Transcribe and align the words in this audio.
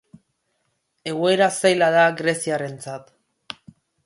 Egoera 1.11 1.49
zaila 1.59 1.91
da 1.97 2.07
greziarrentzat. 2.23 3.15